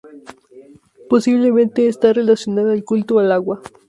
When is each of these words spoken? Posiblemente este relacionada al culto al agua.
Posiblemente 1.11 1.85
este 1.85 2.11
relacionada 2.11 2.73
al 2.73 2.83
culto 2.83 3.19
al 3.19 3.31
agua. 3.31 3.61